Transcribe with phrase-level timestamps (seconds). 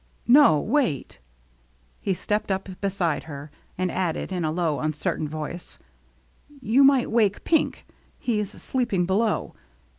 [0.41, 1.19] "No, wait."
[1.99, 5.77] He stepped up beside her, and added, in a low, uncertain voice,"
[6.59, 7.85] You might wake Pink;
[8.17, 9.53] he's sleeping below."